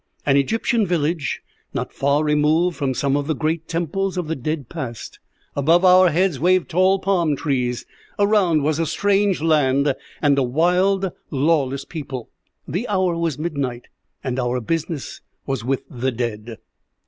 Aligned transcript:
An 0.25 0.35
Egyptian 0.35 0.87
village, 0.87 1.43
not 1.75 1.93
far 1.93 2.23
removed 2.23 2.75
from 2.75 2.95
some 2.95 3.15
of 3.15 3.27
the 3.27 3.35
great 3.35 3.67
temples 3.67 4.17
of 4.17 4.27
the 4.27 4.35
dead 4.35 4.67
past. 4.67 5.19
Above 5.55 5.85
our 5.85 6.09
heads 6.09 6.39
waved 6.39 6.69
tall 6.71 6.97
palm 6.97 7.35
trees. 7.35 7.85
Around 8.17 8.63
was 8.63 8.79
a 8.79 8.87
strange 8.87 9.43
land, 9.43 9.93
and 10.19 10.39
a 10.39 10.43
wild, 10.43 11.11
lawless 11.29 11.85
people. 11.85 12.31
The 12.67 12.87
hour 12.87 13.15
was 13.15 13.37
midnight, 13.37 13.89
and 14.23 14.39
our 14.39 14.59
business 14.59 15.21
was 15.45 15.63
with 15.63 15.83
the 15.87 16.11
dead. 16.11 16.57